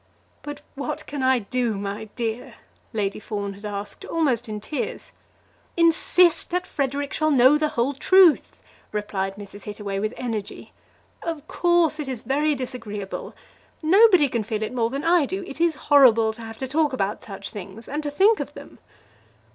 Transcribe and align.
"But 0.41 0.61
what 0.73 1.05
can 1.05 1.21
I 1.21 1.37
do, 1.37 1.75
my 1.75 2.05
dear?" 2.15 2.55
Lady 2.91 3.19
Fawn 3.19 3.53
had 3.53 3.65
asked, 3.65 4.03
almost 4.03 4.49
in 4.49 4.59
tears. 4.59 5.11
"Insist 5.77 6.49
that 6.49 6.65
Frederic 6.65 7.13
shall 7.13 7.29
know 7.29 7.55
the 7.55 7.67
whole 7.77 7.93
truth," 7.93 8.63
replied 8.91 9.35
Mrs. 9.35 9.65
Hittaway 9.65 9.99
with 9.99 10.15
energy. 10.17 10.73
"Of 11.21 11.47
course, 11.47 11.99
it 11.99 12.07
is 12.07 12.23
very 12.23 12.55
disagreeable. 12.55 13.35
Nobody 13.83 14.27
can 14.27 14.41
feel 14.41 14.63
it 14.63 14.73
more 14.73 14.89
than 14.89 15.03
I 15.03 15.27
do. 15.27 15.43
It 15.45 15.61
is 15.61 15.75
horrible 15.91 16.33
to 16.33 16.41
have 16.41 16.57
to 16.57 16.67
talk 16.67 16.93
about 16.93 17.21
such 17.21 17.51
things, 17.51 17.87
and 17.87 18.01
to 18.01 18.09
think 18.09 18.39
of 18.39 18.55
them." 18.55 18.79